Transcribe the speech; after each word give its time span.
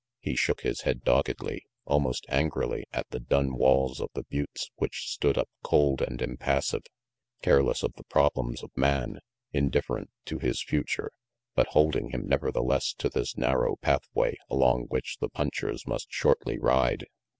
He 0.19 0.35
shook 0.35 0.61
his 0.61 0.81
head 0.81 1.03
doggedly, 1.03 1.63
almost 1.85 2.25
angrily, 2.27 2.85
at 2.91 3.07
the 3.11 3.19
dun 3.19 3.55
walls 3.55 4.01
of 4.01 4.09
the 4.15 4.23
buttes 4.23 4.71
which 4.77 5.07
stood 5.07 5.37
up 5.37 5.47
cold 5.61 6.01
and 6.01 6.19
impassive, 6.23 6.81
careless 7.43 7.83
of 7.83 7.93
the 7.93 8.03
problems 8.05 8.63
of 8.63 8.71
man, 8.75 9.19
indifferent 9.53 10.09
to 10.25 10.39
his 10.39 10.59
future, 10.59 11.11
but 11.53 11.67
holding 11.67 12.09
him 12.09 12.27
nevertheless 12.27 12.93
to 12.97 13.09
this 13.09 13.37
narrow 13.37 13.75
pathway 13.75 14.37
along 14.49 14.85
which 14.87 15.17
the 15.19 15.29
punchers 15.29 15.85
must 15.85 16.07
shortly 16.09 16.57
ride. 16.57 17.05